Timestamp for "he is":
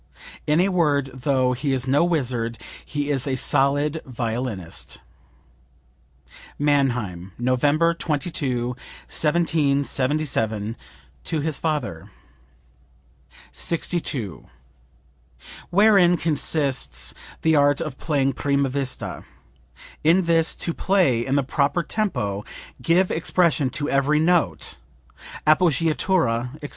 1.53-1.87, 2.83-3.27